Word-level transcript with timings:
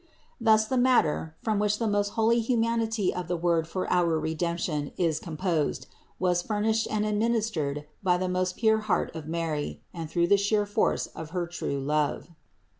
Thus 0.39 0.65
the 0.65 0.79
matter, 0.79 1.35
from 1.43 1.59
which 1.59 1.77
the 1.77 1.85
most 1.87 2.13
holy 2.17 2.39
humanity 2.39 3.13
of 3.13 3.27
the 3.27 3.37
Word 3.37 3.67
for 3.67 3.87
our 3.93 4.17
Re 4.19 4.35
demption 4.35 4.93
is 4.97 5.19
composed, 5.19 5.85
was 6.17 6.41
furnished 6.41 6.87
and 6.89 7.05
administered 7.05 7.85
by 8.01 8.17
the 8.17 8.27
most 8.27 8.57
pure 8.57 8.79
heart 8.79 9.15
of 9.15 9.27
Mary 9.27 9.83
and 9.93 10.09
through 10.09 10.25
the 10.29 10.37
sheer 10.41 10.65
force 10.65 11.05
of 11.05 11.29
her 11.37 11.45
true 11.45 11.79
love. 11.79 12.31